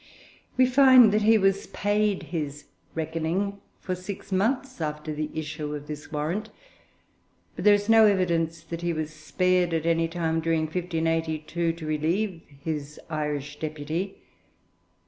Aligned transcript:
We 0.57 0.65
find 0.65 1.11
that 1.11 1.21
he 1.21 1.37
was 1.37 1.67
paid 1.67 2.23
his 2.23 2.65
'reckoning' 2.95 3.61
for 3.79 3.93
six 3.93 4.31
months 4.31 4.81
after 4.81 5.13
the 5.13 5.29
issue 5.35 5.75
of 5.75 5.85
this 5.85 6.11
warrant, 6.11 6.49
but 7.55 7.65
there 7.65 7.73
is 7.75 7.87
no 7.87 8.07
evidence 8.07 8.63
that 8.63 8.81
he 8.81 8.93
was 8.93 9.13
spared 9.13 9.75
at 9.75 9.85
any 9.85 10.07
time 10.07 10.39
during 10.39 10.61
1582 10.61 11.73
to 11.73 11.85
relieve 11.85 12.41
his 12.63 12.99
Irish 13.11 13.59
deputy. 13.59 14.17